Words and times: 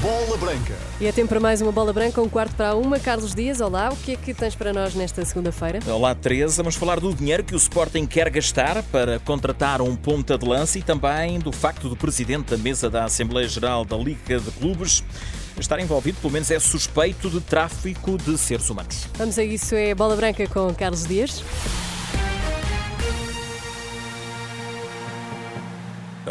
Bola 0.00 0.36
Branca. 0.36 0.76
E 1.00 1.06
é 1.06 1.12
tempo 1.12 1.28
para 1.28 1.40
mais 1.40 1.60
uma 1.60 1.72
bola 1.72 1.92
branca, 1.92 2.22
um 2.22 2.28
quarto 2.28 2.54
para 2.54 2.76
uma. 2.76 3.00
Carlos 3.00 3.34
Dias, 3.34 3.60
olá, 3.60 3.90
o 3.92 3.96
que 3.96 4.12
é 4.12 4.16
que 4.16 4.32
tens 4.32 4.54
para 4.54 4.72
nós 4.72 4.94
nesta 4.94 5.24
segunda-feira? 5.24 5.80
Olá, 5.86 6.14
Teresa. 6.14 6.62
Vamos 6.62 6.76
falar 6.76 7.00
do 7.00 7.12
dinheiro 7.12 7.42
que 7.42 7.54
o 7.54 7.56
Sporting 7.56 8.06
quer 8.06 8.30
gastar 8.30 8.82
para 8.84 9.18
contratar 9.20 9.82
um 9.82 9.96
ponta 9.96 10.38
de 10.38 10.46
lança 10.46 10.78
e 10.78 10.82
também 10.82 11.40
do 11.40 11.50
facto 11.50 11.88
do 11.88 11.96
presidente 11.96 12.50
da 12.50 12.56
mesa 12.56 12.88
da 12.88 13.04
Assembleia 13.04 13.48
Geral 13.48 13.84
da 13.84 13.96
Liga 13.96 14.38
de 14.38 14.50
Clubes 14.52 15.02
estar 15.58 15.80
envolvido, 15.80 16.18
pelo 16.20 16.32
menos 16.32 16.50
é 16.52 16.60
suspeito 16.60 17.28
de 17.28 17.40
tráfico 17.40 18.16
de 18.16 18.38
seres 18.38 18.70
humanos. 18.70 19.08
Vamos 19.16 19.36
a 19.38 19.42
isso, 19.42 19.74
é 19.74 19.92
bola 19.94 20.14
branca 20.14 20.46
com 20.46 20.72
Carlos 20.74 21.04
Dias. 21.04 21.42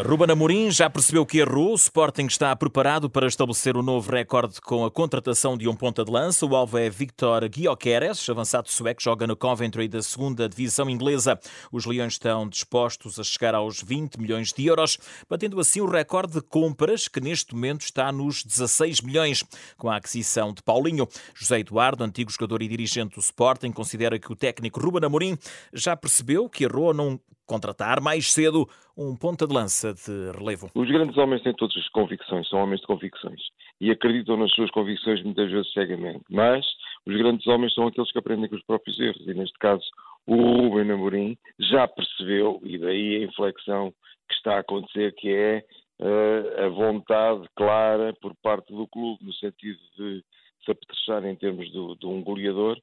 Ruben 0.06 0.30
Amorim 0.30 0.70
já 0.70 0.88
percebeu 0.88 1.26
que 1.26 1.38
errou. 1.38 1.72
O 1.72 1.74
Sporting 1.74 2.26
está 2.26 2.54
preparado 2.54 3.10
para 3.10 3.26
estabelecer 3.26 3.76
um 3.76 3.82
novo 3.82 4.12
recorde 4.12 4.60
com 4.60 4.84
a 4.84 4.90
contratação 4.90 5.56
de 5.56 5.68
um 5.68 5.74
ponta 5.74 6.04
de 6.04 6.10
lança. 6.10 6.46
O 6.46 6.54
alvo 6.54 6.78
é 6.78 6.88
Victor 6.88 7.48
Gyökeres, 7.48 8.28
avançado 8.30 8.70
sueco, 8.70 9.02
joga 9.02 9.26
no 9.26 9.36
Coventry 9.36 9.88
da 9.88 10.00
segunda 10.00 10.48
divisão 10.48 10.88
inglesa. 10.88 11.38
Os 11.72 11.84
Leões 11.84 12.12
estão 12.12 12.48
dispostos 12.48 13.18
a 13.18 13.24
chegar 13.24 13.56
aos 13.56 13.82
20 13.82 14.20
milhões 14.20 14.52
de 14.52 14.66
euros, 14.66 14.98
batendo 15.28 15.58
assim 15.58 15.80
o 15.80 15.90
recorde 15.90 16.34
de 16.34 16.42
compras, 16.42 17.08
que 17.08 17.20
neste 17.20 17.54
momento 17.54 17.80
está 17.80 18.12
nos 18.12 18.44
16 18.44 19.00
milhões, 19.00 19.44
com 19.76 19.90
a 19.90 19.96
aquisição 19.96 20.52
de 20.52 20.62
Paulinho. 20.62 21.08
José 21.34 21.58
Eduardo, 21.58 22.04
antigo 22.04 22.30
jogador 22.30 22.62
e 22.62 22.68
dirigente 22.68 23.16
do 23.16 23.20
Sporting, 23.20 23.72
considera 23.72 24.16
que 24.18 24.30
o 24.30 24.36
técnico 24.36 24.80
Ruben 24.80 25.04
Amorim 25.04 25.36
já 25.72 25.96
percebeu 25.96 26.48
que 26.48 26.64
errou 26.64 26.94
não 26.94 27.18
contratar 27.48 28.00
mais 28.00 28.30
cedo 28.32 28.68
um 28.96 29.16
ponta 29.16 29.46
de 29.46 29.54
lança 29.54 29.94
de 29.94 30.38
relevo. 30.38 30.70
Os 30.74 30.88
grandes 30.88 31.16
homens 31.16 31.42
têm 31.42 31.54
todas 31.54 31.76
as 31.76 31.88
convicções, 31.88 32.48
são 32.48 32.60
homens 32.60 32.80
de 32.80 32.86
convicções 32.86 33.40
e 33.80 33.90
acreditam 33.90 34.36
nas 34.36 34.52
suas 34.52 34.70
convicções 34.70 35.22
muitas 35.24 35.50
vezes 35.50 35.72
cegamente. 35.72 36.24
Mas 36.30 36.64
os 37.06 37.16
grandes 37.16 37.46
homens 37.46 37.72
são 37.74 37.86
aqueles 37.86 38.12
que 38.12 38.18
aprendem 38.18 38.48
com 38.48 38.56
os 38.56 38.64
próprios 38.64 38.98
erros 39.00 39.26
e 39.26 39.34
neste 39.34 39.58
caso 39.58 39.84
o 40.26 40.36
Rubem 40.36 40.90
Amorim 40.92 41.38
já 41.58 41.88
percebeu 41.88 42.60
e 42.62 42.76
daí 42.76 43.16
a 43.16 43.24
inflexão 43.24 43.92
que 44.28 44.34
está 44.34 44.56
a 44.56 44.60
acontecer 44.60 45.14
que 45.14 45.30
é 45.30 45.64
uh, 46.00 46.66
a 46.66 46.68
vontade 46.68 47.48
clara 47.56 48.12
por 48.20 48.34
parte 48.42 48.72
do 48.74 48.86
clube 48.88 49.24
no 49.24 49.32
sentido 49.32 49.78
de 49.96 50.22
se 50.64 50.70
apetrechar 50.70 51.24
em 51.24 51.34
termos 51.34 51.70
de, 51.70 52.06
um 52.06 52.22
goleador 52.22 52.78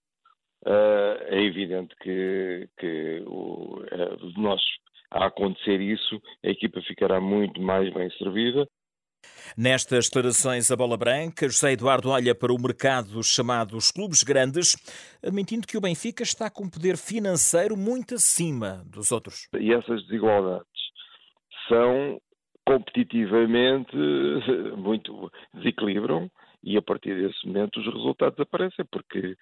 é 0.66 1.44
evidente 1.44 1.96
que, 2.02 2.68
que 2.78 3.24
o, 3.28 3.82
uh, 3.82 4.40
nós, 4.42 4.62
a 5.12 5.28
acontecer 5.28 5.80
isso, 5.80 6.22
a 6.44 6.50
equipa 6.50 6.82
ficará 6.82 7.22
muito 7.22 7.62
mais 7.62 7.94
bem 7.94 8.10
servida. 8.18 8.68
Nestas 9.58 10.08
declarações 10.08 10.70
a 10.72 10.76
bola 10.76 10.98
branca, 10.98 11.48
José 11.48 11.74
Eduardo 11.74 12.10
olha 12.10 12.36
para 12.36 12.54
o 12.54 12.62
mercado 12.62 13.10
dos 13.12 13.28
chamados 13.34 13.92
clubes 13.92 14.24
grandes, 14.24 14.76
admitindo 15.24 15.68
que 15.68 15.78
o 15.78 15.82
Benfica 15.82 16.24
está 16.24 16.50
com 16.50 16.66
um 16.66 16.70
poder 16.70 16.98
financeiro 16.98 17.78
muito 17.78 18.16
acima 18.16 18.84
dos 18.86 19.12
outros. 19.12 19.48
E 19.60 19.74
essas 19.74 20.04
desigualdades 20.06 20.68
são 21.68 22.20
competitivamente 22.66 23.96
muito 24.78 25.32
desequilibram 25.54 26.30
e 26.64 26.78
a 26.78 26.82
partir 26.82 27.16
desse 27.16 27.46
momento 27.48 27.80
os 27.80 27.86
resultados 27.86 28.40
aparecem, 28.40 28.84
porque 28.92 29.38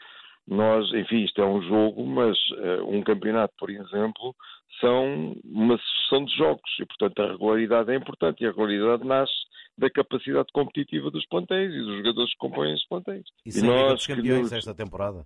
nós, 0.48 0.92
enfim, 0.94 1.24
isto 1.24 1.42
é 1.42 1.46
um 1.46 1.62
jogo, 1.62 2.06
mas 2.06 2.38
uh, 2.52 2.88
um 2.88 3.02
campeonato, 3.02 3.54
por 3.58 3.70
exemplo, 3.70 4.36
são 4.80 5.36
uma 5.46 5.78
sucessão 5.78 6.26
de 6.26 6.36
jogos 6.36 6.72
e, 6.80 6.86
portanto, 6.86 7.22
a 7.22 7.32
regularidade 7.32 7.92
é 7.92 7.96
importante 7.96 8.42
e 8.42 8.46
a 8.46 8.50
regularidade 8.50 9.06
nasce 9.06 9.34
da 9.78 9.90
capacidade 9.90 10.48
competitiva 10.54 11.10
dos 11.10 11.26
plantéis 11.28 11.74
e 11.74 11.80
dos 11.80 11.98
jogadores 11.98 12.32
que 12.32 12.38
compõem 12.38 12.74
os 12.74 12.86
plantéis. 12.88 13.26
E, 13.46 13.58
e 13.58 13.62
nós, 13.62 13.82
Liga 13.82 13.94
dos 13.94 14.08
Campeões 14.08 14.52
esta 14.52 14.76
temporada? 14.76 15.26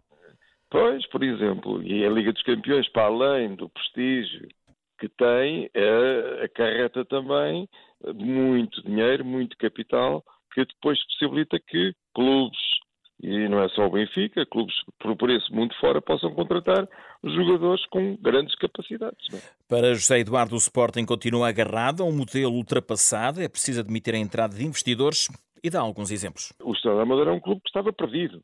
Pois, 0.70 1.06
por 1.08 1.24
exemplo, 1.24 1.82
e 1.82 2.06
a 2.06 2.10
Liga 2.10 2.32
dos 2.32 2.44
Campeões, 2.44 2.88
para 2.90 3.06
além 3.06 3.56
do 3.56 3.70
prestígio 3.70 4.48
que 5.00 5.08
tem, 5.10 5.70
é, 5.74 6.44
acarreta 6.46 7.06
também 7.06 7.70
muito 8.16 8.82
dinheiro, 8.84 9.24
muito 9.24 9.58
capital, 9.58 10.24
que 10.54 10.66
depois 10.66 11.00
possibilita 11.06 11.60
que 11.60 11.94
clubes 12.14 12.58
e 13.22 13.50
não 13.50 13.62
é 13.62 13.70
só 13.70 13.88
o 13.88 13.90
Benfica, 13.90 14.46
clubes 14.46 14.76
por 15.00 15.16
preço 15.16 15.54
muito 15.54 15.78
fora 15.80 16.02
possam 16.02 16.34
contratar 16.34 16.88
jogadores 17.24 17.84
com 17.88 18.16
grandes 18.18 18.56
capacidades. 18.56 19.34
É? 19.34 19.40
Para 19.68 19.94
José 19.96 20.20
Eduardo, 20.20 20.54
o 20.54 20.58
Sporting 20.58 21.06
continua 21.06 21.50
agarrado 21.50 22.04
a 22.04 22.06
um 22.06 22.16
modelo 22.16 22.54
ultrapassado, 22.54 23.42
é 23.42 23.50
preciso 23.50 23.82
admitir 23.82 24.14
a 24.14 24.20
entrada 24.20 24.56
de 24.56 24.64
investidores 24.64 25.28
e 25.64 25.70
dá 25.70 25.80
alguns 25.80 26.12
exemplos. 26.12 26.54
O 26.62 26.74
Estado 26.74 27.00
Amador 27.00 27.28
é 27.28 27.32
um 27.32 27.40
clube 27.40 27.62
que 27.62 27.70
estava 27.70 27.92
perdido, 27.92 28.42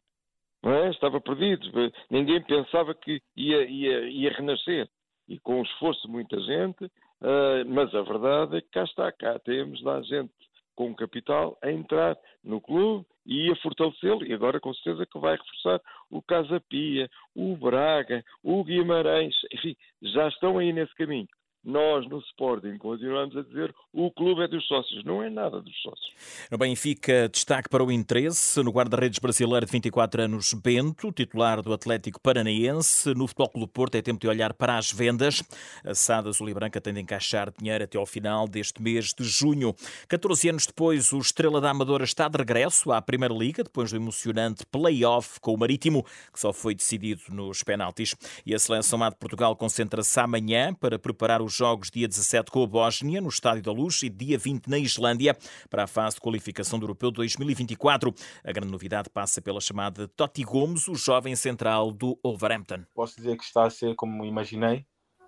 não 0.63 0.73
é? 0.73 0.89
Estava 0.89 1.21
perdido, 1.21 1.69
ninguém 2.09 2.41
pensava 2.41 2.95
que 2.95 3.21
ia, 3.35 3.63
ia, 3.69 4.09
ia 4.09 4.31
renascer 4.31 4.89
e 5.27 5.39
com 5.39 5.59
o 5.59 5.63
esforço 5.63 6.07
de 6.07 6.11
muita 6.11 6.39
gente, 6.39 6.85
uh, 6.85 7.63
mas 7.67 7.93
a 7.93 8.01
verdade 8.01 8.57
é 8.57 8.61
que 8.61 8.69
cá 8.69 8.83
está, 8.83 9.11
cá 9.11 9.37
temos 9.39 9.81
lá 9.83 10.01
gente 10.01 10.33
com 10.75 10.95
capital 10.95 11.57
a 11.61 11.71
entrar 11.71 12.17
no 12.43 12.59
clube 12.59 13.05
e 13.25 13.51
a 13.51 13.55
fortalecê-lo. 13.57 14.25
E 14.25 14.33
agora, 14.33 14.59
com 14.59 14.73
certeza, 14.73 15.05
que 15.05 15.19
vai 15.19 15.35
reforçar 15.35 15.81
o 16.09 16.21
Casa 16.21 16.61
Pia, 16.69 17.09
o 17.35 17.55
Braga, 17.55 18.23
o 18.43 18.63
Guimarães, 18.63 19.35
enfim, 19.51 19.75
já 20.01 20.27
estão 20.27 20.57
aí 20.57 20.73
nesse 20.73 20.93
caminho 20.95 21.27
nós 21.63 22.07
no 22.09 22.19
Sporting 22.19 22.77
continuamos 22.77 23.35
a 23.37 23.41
dizer 23.41 23.73
o 23.93 24.11
clube 24.11 24.41
é 24.43 24.47
dos 24.47 24.65
sócios. 24.67 25.03
Não 25.05 25.21
é 25.23 25.29
nada 25.29 25.61
dos 25.61 25.81
sócios. 25.81 26.13
No 26.51 26.57
Benfica, 26.57 27.29
destaque 27.29 27.69
para 27.69 27.83
o 27.83 27.91
interesse 27.91 28.61
no 28.61 28.71
guarda-redes 28.71 29.19
brasileiro 29.19 29.65
de 29.65 29.71
24 29.71 30.23
anos, 30.23 30.53
Bento, 30.53 31.11
titular 31.11 31.61
do 31.61 31.71
Atlético 31.71 32.19
Paranaense. 32.19 33.13
No 33.13 33.27
Futebol 33.27 33.49
Clube 33.49 33.71
Porto 33.71 33.95
é 33.95 34.01
tempo 34.01 34.19
de 34.19 34.27
olhar 34.27 34.53
para 34.53 34.77
as 34.77 34.91
vendas. 34.91 35.43
A 35.85 35.93
SAD 35.93 36.29
Azul 36.29 36.49
e 36.49 36.53
Branca 36.53 36.81
tem 36.81 36.93
de 36.93 37.01
encaixar 37.01 37.51
dinheiro 37.57 37.83
até 37.83 37.97
ao 37.97 38.05
final 38.05 38.47
deste 38.47 38.81
mês 38.81 39.13
de 39.13 39.23
junho. 39.23 39.75
14 40.07 40.49
anos 40.49 40.65
depois, 40.65 41.13
o 41.13 41.19
Estrela 41.19 41.61
da 41.61 41.69
Amadora 41.69 42.03
está 42.03 42.27
de 42.27 42.37
regresso 42.37 42.91
à 42.91 43.01
Primeira 43.01 43.33
Liga, 43.33 43.63
depois 43.63 43.91
do 43.91 43.97
emocionante 43.97 44.65
play-off 44.65 45.39
com 45.39 45.53
o 45.53 45.57
Marítimo, 45.57 46.03
que 46.33 46.39
só 46.39 46.51
foi 46.51 46.73
decidido 46.73 47.21
nos 47.29 47.63
penaltis. 47.63 48.15
E 48.45 48.53
a 48.53 48.59
Seleção 48.59 49.03
A 49.03 49.09
de 49.09 49.15
Portugal 49.15 49.55
concentra-se 49.55 50.19
amanhã 50.19 50.73
para 50.73 50.97
preparar 50.97 51.41
os 51.41 51.52
jogos 51.55 51.91
dia 51.91 52.07
17 52.07 52.51
com 52.51 52.63
a 52.63 52.67
Bósnia, 52.67 53.21
no 53.21 53.29
Estádio 53.29 53.63
da 53.63 53.71
Luz, 53.71 54.01
e 54.03 54.09
dia 54.09 54.37
20 54.37 54.67
na 54.67 54.77
Islândia, 54.77 55.37
para 55.69 55.83
a 55.83 55.87
fase 55.87 56.15
de 56.15 56.21
qualificação 56.21 56.79
do 56.79 56.83
Europeu 56.83 57.11
2024. 57.11 58.13
A 58.43 58.51
grande 58.51 58.71
novidade 58.71 59.09
passa 59.09 59.41
pela 59.41 59.61
chamada 59.61 60.07
Totti 60.07 60.43
Gomes, 60.43 60.87
o 60.87 60.95
jovem 60.95 61.35
central 61.35 61.91
do 61.91 62.17
Wolverhampton. 62.23 62.83
Posso 62.93 63.15
dizer 63.15 63.37
que 63.37 63.43
está 63.43 63.65
a 63.65 63.69
ser 63.69 63.95
como 63.95 64.25
imaginei, 64.25 64.85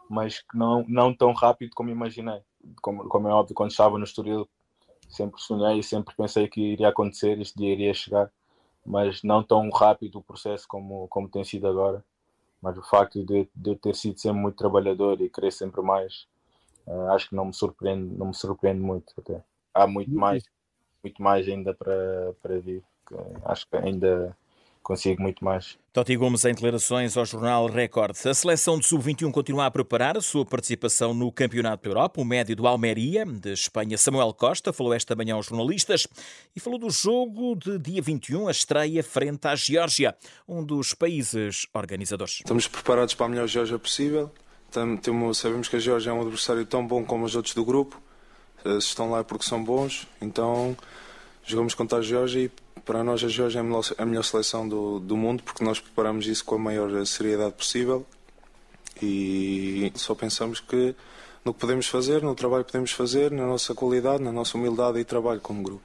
mas 0.09 0.43
não, 0.53 0.83
não 0.87 1.13
tão 1.13 1.33
rápido 1.33 1.71
como 1.75 1.89
imaginei. 1.89 2.41
Como, 2.81 3.07
como 3.07 3.27
é 3.27 3.31
óbvio, 3.31 3.55
quando 3.55 3.71
estava 3.71 3.97
no 3.97 4.03
Estoril, 4.03 4.49
sempre 5.09 5.39
sonhei 5.41 5.79
e 5.79 5.83
sempre 5.83 6.15
pensei 6.15 6.47
que 6.47 6.59
iria 6.59 6.89
acontecer, 6.89 7.39
este 7.39 7.57
dia 7.57 7.71
iria 7.71 7.93
chegar, 7.93 8.31
mas 8.85 9.21
não 9.23 9.43
tão 9.43 9.69
rápido 9.69 10.19
o 10.19 10.23
processo 10.23 10.65
como, 10.67 11.07
como 11.07 11.29
tem 11.29 11.43
sido 11.43 11.67
agora 11.67 12.03
mas 12.65 12.79
o 12.79 12.81
facto 12.81 13.23
de, 13.23 13.47
de 13.55 13.69
eu 13.69 13.75
ter 13.75 13.93
sido 13.93 14.19
sempre 14.19 14.41
muito 14.41 14.55
trabalhador 14.55 15.21
e 15.21 15.29
querer 15.29 15.51
sempre 15.51 15.83
mais, 15.83 16.25
uh, 16.87 17.11
acho 17.11 17.29
que 17.29 17.35
não 17.35 17.45
me 17.45 17.53
surpreende, 17.53 18.17
não 18.17 18.29
me 18.29 18.33
surpreende 18.33 18.79
muito 18.79 19.13
até. 19.15 19.43
Há 19.71 19.85
muito 19.85 20.11
mais, 20.11 20.43
muito 21.03 21.21
mais 21.21 21.47
ainda 21.47 21.75
para, 21.75 22.33
para 22.41 22.57
vir. 22.57 22.83
Acho 23.43 23.69
que 23.69 23.77
ainda 23.77 24.35
consigo 24.85 25.21
muito 25.21 25.43
mais. 25.43 25.77
Totti 25.91 26.15
Gomes 26.15 26.45
em 26.45 26.53
declarações 26.53 27.17
ao 27.17 27.25
jornal 27.25 27.65
Record. 27.67 28.15
A 28.27 28.33
seleção 28.33 28.77
de 28.77 28.85
sub-21 28.85 29.31
continua 29.31 29.65
a 29.65 29.71
preparar 29.71 30.15
a 30.15 30.21
sua 30.21 30.45
participação 30.45 31.11
no 31.13 31.31
Campeonato 31.31 31.83
da 31.83 31.89
Europa. 31.89 32.21
O 32.21 32.25
médio 32.25 32.55
do 32.55 32.67
Almeria, 32.67 33.25
de 33.25 33.51
Espanha, 33.51 33.97
Samuel 33.97 34.31
Costa, 34.33 34.71
falou 34.71 34.93
esta 34.93 35.15
manhã 35.15 35.33
aos 35.33 35.47
jornalistas 35.47 36.05
e 36.55 36.59
falou 36.59 36.77
do 36.77 36.91
jogo 36.91 37.55
de 37.55 37.79
dia 37.79 38.01
21, 38.01 38.47
a 38.47 38.51
estreia 38.51 39.03
frente 39.03 39.47
à 39.47 39.55
Geórgia, 39.55 40.15
um 40.47 40.63
dos 40.63 40.93
países 40.93 41.65
organizadores. 41.73 42.35
Estamos 42.35 42.67
preparados 42.67 43.15
para 43.15 43.25
a 43.25 43.29
melhor 43.29 43.47
Geórgia 43.47 43.79
possível. 43.79 44.31
sabemos 45.33 45.67
que 45.67 45.77
a 45.77 45.79
Geórgia 45.79 46.11
é 46.11 46.13
um 46.13 46.21
adversário 46.21 46.63
tão 46.65 46.85
bom 46.85 47.03
como 47.03 47.25
os 47.25 47.35
outros 47.35 47.55
do 47.55 47.65
grupo. 47.65 47.99
Eh, 48.63 48.77
estão 48.77 49.09
lá 49.09 49.23
porque 49.23 49.45
são 49.45 49.63
bons, 49.63 50.07
então 50.21 50.77
jogamos 51.43 51.73
contra 51.73 51.97
a 51.97 52.01
Geórgia 52.03 52.41
e 52.41 52.64
para 52.85 53.03
nós 53.03 53.23
a 53.23 53.27
Geórgia 53.27 53.59
é 53.59 53.61
a 54.01 54.05
melhor, 54.05 54.23
seleção 54.23 54.67
do, 54.67 54.99
do 54.99 55.17
mundo 55.17 55.43
porque 55.43 55.63
nós 55.63 55.79
preparamos 55.79 56.27
isso 56.27 56.45
com 56.45 56.55
a 56.55 56.59
maior 56.59 57.05
seriedade 57.05 57.53
possível 57.53 58.05
e 59.01 59.91
só 59.95 60.13
pensamos 60.15 60.59
que 60.59 60.95
no 61.43 61.53
que 61.53 61.59
podemos 61.59 61.87
fazer, 61.87 62.21
no 62.21 62.33
trabalho 62.33 62.63
que 62.63 62.71
podemos 62.71 62.91
fazer, 62.91 63.31
na 63.31 63.45
nossa 63.45 63.75
qualidade, 63.75 64.23
na 64.23 64.31
nossa 64.31 64.57
humildade 64.57 64.99
e 64.99 65.03
trabalho 65.03 65.41
como 65.41 65.61
grupo. 65.61 65.83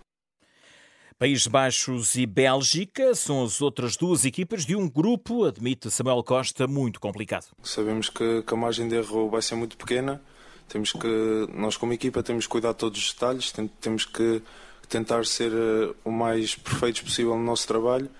Países 1.18 1.46
Baixos 1.46 2.14
e 2.14 2.24
Bélgica 2.24 3.14
são 3.14 3.44
as 3.44 3.60
outras 3.60 3.94
duas 3.94 4.24
equipas 4.24 4.64
de 4.64 4.74
um 4.74 4.88
grupo, 4.88 5.44
admite 5.44 5.90
Samuel 5.90 6.22
Costa, 6.22 6.66
muito 6.66 6.98
complicado. 6.98 7.48
Sabemos 7.62 8.08
que, 8.08 8.42
que 8.42 8.54
a 8.54 8.56
margem 8.56 8.88
de 8.88 8.96
erro 8.96 9.28
vai 9.28 9.42
ser 9.42 9.54
muito 9.54 9.76
pequena. 9.76 10.22
Temos 10.66 10.92
que, 10.92 11.46
nós 11.52 11.76
como 11.76 11.92
equipa, 11.92 12.22
temos 12.22 12.46
que 12.46 12.50
cuidar 12.50 12.72
de 12.72 12.78
todos 12.78 12.98
os 12.98 13.12
detalhes, 13.12 13.52
temos 13.82 14.06
que 14.06 14.40
tentar 14.90 15.24
ser 15.24 15.52
uh, 15.52 15.96
o 16.04 16.10
mais 16.10 16.54
perfeitos 16.56 17.00
possível 17.00 17.36
no 17.36 17.44
nosso 17.44 17.66
trabalho. 17.66 18.10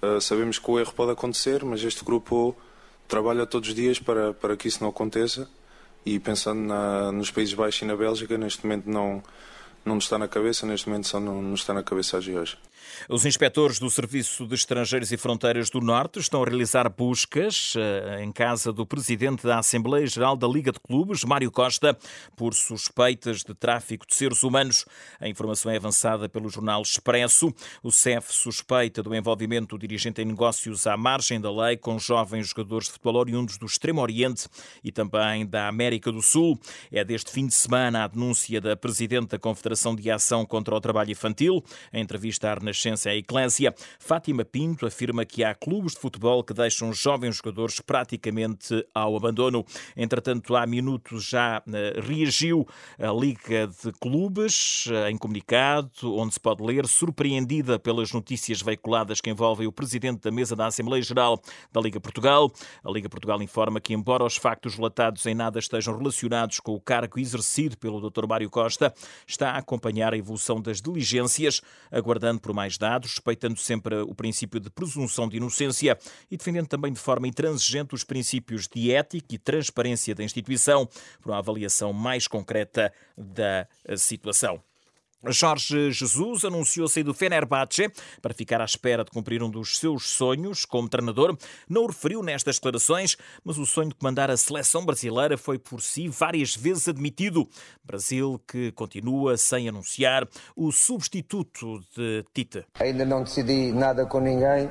Uh, 0.00 0.20
sabemos 0.20 0.58
que 0.58 0.70
o 0.70 0.78
erro 0.78 0.92
pode 0.94 1.10
acontecer, 1.10 1.64
mas 1.64 1.82
este 1.82 2.04
grupo 2.04 2.56
trabalha 3.08 3.44
todos 3.44 3.68
os 3.68 3.74
dias 3.74 3.98
para, 3.98 4.32
para 4.32 4.56
que 4.56 4.68
isso 4.68 4.82
não 4.82 4.88
aconteça. 4.88 5.48
E 6.06 6.18
pensando 6.18 6.60
na, 6.60 7.12
nos 7.12 7.30
Países 7.30 7.54
Baixos 7.54 7.82
e 7.82 7.84
na 7.84 7.96
Bélgica, 7.96 8.38
neste 8.38 8.64
momento 8.64 8.88
não, 8.88 9.22
não 9.84 9.96
nos 9.96 10.04
está 10.04 10.16
na 10.16 10.28
cabeça, 10.28 10.64
neste 10.64 10.88
momento 10.88 11.08
só 11.08 11.20
não 11.20 11.42
nos 11.42 11.60
está 11.60 11.74
na 11.74 11.82
cabeça 11.82 12.16
a 12.16 12.20
Geórgia. 12.20 12.56
Os 13.08 13.26
inspectores 13.26 13.78
do 13.78 13.90
Serviço 13.90 14.46
de 14.46 14.54
Estrangeiros 14.54 15.12
e 15.12 15.16
Fronteiras 15.16 15.70
do 15.70 15.80
Norte 15.80 16.18
estão 16.18 16.42
a 16.42 16.46
realizar 16.46 16.88
buscas 16.88 17.74
eh, 17.76 18.22
em 18.22 18.30
casa 18.32 18.72
do 18.72 18.86
presidente 18.86 19.44
da 19.44 19.58
Assembleia 19.58 20.06
Geral 20.06 20.36
da 20.36 20.46
Liga 20.46 20.72
de 20.72 20.80
Clubes, 20.80 21.24
Mário 21.24 21.50
Costa, 21.50 21.96
por 22.36 22.54
suspeitas 22.54 23.38
de 23.38 23.54
tráfico 23.54 24.06
de 24.06 24.14
seres 24.14 24.42
humanos. 24.42 24.84
A 25.20 25.28
informação 25.28 25.70
é 25.70 25.76
avançada 25.76 26.28
pelo 26.28 26.48
jornal 26.48 26.82
Expresso. 26.82 27.52
O 27.82 27.90
CEF 27.90 28.32
suspeita 28.32 29.02
do 29.02 29.14
envolvimento 29.14 29.76
do 29.76 29.78
dirigente 29.78 30.22
em 30.22 30.24
negócios 30.24 30.86
à 30.86 30.96
margem 30.96 31.40
da 31.40 31.50
lei 31.50 31.76
com 31.76 31.98
jovens 31.98 32.48
jogadores 32.48 32.86
de 32.86 32.92
futebol 32.92 33.16
oriundos 33.16 33.58
do 33.58 33.66
Extremo 33.66 34.00
Oriente 34.00 34.48
e 34.82 34.92
também 34.92 35.46
da 35.46 35.68
América 35.68 36.12
do 36.12 36.22
Sul. 36.22 36.58
É 36.90 37.04
deste 37.04 37.30
fim 37.30 37.46
de 37.46 37.54
semana 37.54 38.04
a 38.04 38.08
denúncia 38.08 38.60
da 38.60 38.76
presidente 38.76 39.30
da 39.30 39.38
Confederação 39.38 39.94
de 39.94 40.10
Ação 40.10 40.44
contra 40.44 40.74
o 40.74 40.80
Trabalho 40.80 41.10
Infantil. 41.10 41.62
Em 41.92 42.02
entrevista 42.02 42.48
à 42.48 42.52
Renascença, 42.72 43.10
à 43.10 43.14
Eclésia, 43.14 43.74
Fátima 43.98 44.44
Pinto 44.44 44.86
afirma 44.86 45.24
que 45.24 45.44
há 45.44 45.54
clubes 45.54 45.92
de 45.92 46.00
futebol 46.00 46.42
que 46.42 46.54
deixam 46.54 46.92
jovens 46.92 47.36
jogadores 47.36 47.80
praticamente 47.80 48.84
ao 48.94 49.16
abandono. 49.16 49.64
Entretanto, 49.96 50.56
há 50.56 50.66
minutos 50.66 51.24
já 51.24 51.62
eh, 51.72 52.00
reagiu 52.00 52.66
a 52.98 53.12
Liga 53.12 53.66
de 53.66 53.92
Clubes 54.00 54.88
eh, 54.90 55.10
em 55.10 55.18
comunicado, 55.18 56.16
onde 56.16 56.34
se 56.34 56.40
pode 56.40 56.62
ler, 56.62 56.86
surpreendida 56.86 57.78
pelas 57.78 58.12
notícias 58.12 58.62
veiculadas 58.62 59.20
que 59.20 59.30
envolvem 59.30 59.66
o 59.66 59.72
presidente 59.72 60.22
da 60.22 60.30
mesa 60.30 60.56
da 60.56 60.66
Assembleia 60.66 61.02
Geral 61.02 61.40
da 61.72 61.80
Liga 61.80 62.00
Portugal. 62.00 62.50
A 62.82 62.90
Liga 62.90 63.08
Portugal 63.08 63.42
informa 63.42 63.80
que, 63.80 63.92
embora 63.92 64.24
os 64.24 64.36
factos 64.36 64.74
relatados 64.74 65.26
em 65.26 65.34
nada 65.34 65.58
estejam 65.58 65.96
relacionados 65.96 66.58
com 66.60 66.74
o 66.74 66.80
cargo 66.80 67.18
exercido 67.18 67.76
pelo 67.76 68.00
Dr. 68.00 68.26
Mário 68.26 68.48
Costa, 68.48 68.94
está 69.26 69.50
a 69.50 69.58
acompanhar 69.58 70.14
a 70.14 70.16
evolução 70.16 70.60
das 70.60 70.80
diligências, 70.80 71.60
aguardando 71.90 72.40
por 72.40 72.52
mais 72.52 72.61
dados, 72.78 73.10
respeitando 73.10 73.58
sempre 73.58 73.96
o 73.96 74.14
princípio 74.14 74.60
de 74.60 74.70
presunção 74.70 75.28
de 75.28 75.36
inocência 75.36 75.98
e 76.30 76.36
defendendo 76.36 76.68
também 76.68 76.92
de 76.92 76.98
forma 76.98 77.28
intransigente 77.28 77.94
os 77.94 78.04
princípios 78.04 78.68
de 78.68 78.92
ética 78.92 79.34
e 79.34 79.38
transparência 79.38 80.14
da 80.14 80.24
instituição 80.24 80.88
para 81.20 81.32
uma 81.32 81.38
avaliação 81.38 81.92
mais 81.92 82.26
concreta 82.26 82.92
da 83.16 83.66
situação. 83.96 84.62
Jorge 85.30 85.92
Jesus 85.92 86.44
anunciou 86.44 86.88
sair 86.88 87.04
do 87.04 87.14
Fenerbahçe 87.14 87.90
para 88.20 88.34
ficar 88.34 88.60
à 88.60 88.64
espera 88.64 89.04
de 89.04 89.10
cumprir 89.10 89.42
um 89.42 89.50
dos 89.50 89.78
seus 89.78 90.08
sonhos 90.08 90.64
como 90.64 90.88
treinador. 90.88 91.36
Não 91.68 91.84
o 91.84 91.86
referiu 91.86 92.22
nestas 92.22 92.56
declarações, 92.56 93.16
mas 93.44 93.56
o 93.56 93.64
sonho 93.64 93.90
de 93.90 93.94
comandar 93.94 94.30
a 94.30 94.36
seleção 94.36 94.84
brasileira 94.84 95.38
foi 95.38 95.58
por 95.58 95.80
si 95.80 96.08
várias 96.08 96.56
vezes 96.56 96.88
admitido. 96.88 97.48
Brasil 97.84 98.40
que 98.48 98.72
continua 98.72 99.36
sem 99.36 99.68
anunciar 99.68 100.26
o 100.56 100.72
substituto 100.72 101.80
de 101.96 102.24
Tite. 102.34 102.64
Ainda 102.80 103.04
não 103.04 103.22
decidi 103.22 103.72
nada 103.72 104.04
com 104.06 104.18
ninguém 104.18 104.68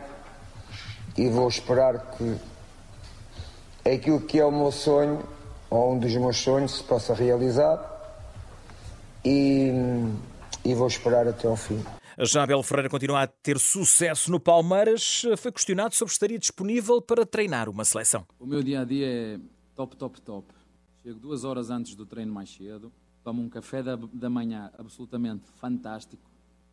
e 1.18 1.30
vou 1.30 1.48
esperar 1.48 2.12
que 2.12 2.38
aquilo 3.89 4.21
que 4.21 4.39
é 4.39 4.45
o 4.45 4.51
meu 4.51 4.71
sonho 4.71 5.24
ou 5.69 5.94
um 5.94 6.00
dos 6.00 6.13
meus 6.15 6.38
sonhos 6.38 6.77
se 6.77 6.83
possa 6.83 7.13
realizar. 7.13 7.89
E 9.24 9.71
e 10.63 10.74
vou 10.74 10.88
esperar 10.88 11.28
até 11.28 11.48
ao 11.48 11.56
fim. 11.56 11.84
Já 12.19 12.44
Abel 12.44 12.62
Ferreira 12.62 12.90
continua 12.90 13.24
a 13.24 13.28
ter 13.28 13.58
sucesso 13.58 14.30
no 14.30 14.40
Palmeiras. 14.40 15.24
Foi 15.38 15.52
questionado 15.52 15.96
sobre 15.96 16.12
estaria 16.12 16.38
disponível 16.38 17.02
para 17.02 17.25
treinar 17.25 17.69
uma 17.69 17.86
seleção. 17.86 18.25
O 18.40 18.46
meu 18.46 18.62
dia 18.62 18.81
a 18.81 18.86
dia 18.86 19.08
é 19.08 19.40
top, 19.75 19.96
top, 19.96 20.22
top. 20.22 20.54
Chego 21.02 21.19
duas 21.19 21.44
horas 21.44 21.72
antes 21.72 21.96
do 21.96 22.06
treino 22.06 22.31
mais 22.31 22.54
cedo, 22.54 22.92
tomo 23.24 23.42
um 23.42 23.50
café 23.50 23.81
da, 23.81 23.96
da 24.13 24.30
manhã 24.30 24.72
absolutamente 24.78 25.46
fantástico. 25.60 26.22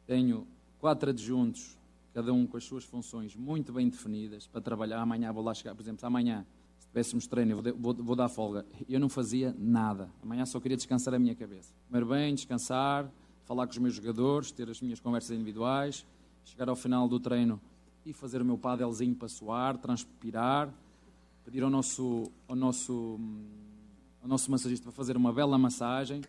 Tenho 0.07 0.47
quatro 0.79 1.11
adjuntos, 1.11 1.79
cada 2.13 2.33
um 2.33 2.47
com 2.47 2.57
as 2.57 2.65
suas 2.65 2.85
funções 2.85 3.35
muito 3.35 3.73
bem 3.73 3.89
definidas 3.89 4.47
para 4.47 4.61
trabalhar. 4.61 5.01
Amanhã 5.01 5.33
vou 5.33 5.43
lá 5.43 5.55
chegar, 5.55 5.75
por 5.75 5.83
exemplo, 5.83 6.05
amanhã 6.07 6.45
se 6.79 6.89
tivéssemos 6.89 7.27
treino, 7.27 7.63
vou, 7.63 7.75
vou, 7.75 7.95
vou, 7.95 8.17
dar 8.17 8.29
folga. 8.29 8.67
Eu 8.89 9.01
não 9.01 9.09
fazia 9.09 9.55
nada. 9.59 10.11
Amanhã 10.23 10.45
só 10.45 10.61
queria 10.61 10.77
descansar 10.77 11.15
a 11.15 11.19
minha 11.19 11.35
cabeça. 11.35 11.73
Comer 11.89 12.05
bem, 12.05 12.35
descansar, 12.35 13.11
falar 13.49 13.67
com 13.67 13.73
os 13.73 13.79
meus 13.79 13.95
jogadores, 13.95 14.53
ter 14.53 14.69
as 14.69 14.79
minhas 14.83 15.01
conversas 15.01 15.31
individuais, 15.31 16.05
chegar 16.45 16.69
ao 16.69 16.77
final 16.77 17.09
do 17.09 17.19
treino 17.19 17.59
e 18.05 18.13
fazer 18.13 18.43
o 18.43 18.45
meu 18.45 18.59
padelzinho 18.59 19.15
para 19.15 19.27
suar, 19.27 19.79
transpirar, 19.79 20.69
pedir 21.47 21.63
ao 21.63 21.71
nosso, 21.71 22.31
ao 22.47 22.55
nosso, 22.55 23.19
ao 24.23 24.29
nosso 24.29 24.51
massagista 24.51 24.85
para 24.85 24.93
fazer 24.93 25.17
uma 25.17 25.33
bela 25.33 25.57
massagem. 25.57 26.21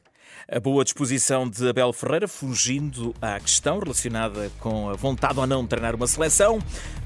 A 0.47 0.59
boa 0.61 0.83
disposição 0.85 1.49
de 1.49 1.67
Abel 1.67 1.91
Ferreira, 1.91 2.27
fugindo 2.27 3.13
à 3.21 3.37
questão 3.37 3.79
relacionada 3.79 4.49
com 4.59 4.89
a 4.89 4.93
vontade 4.93 5.39
ou 5.39 5.47
não 5.47 5.63
de 5.63 5.69
treinar 5.69 5.95
uma 5.95 6.07
seleção. 6.07 6.59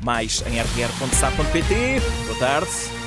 Mais 0.03 0.41
em 0.41 0.59
rtr.sa.pt. 0.59 1.99
Boa 2.27 2.39
tarde. 2.39 3.02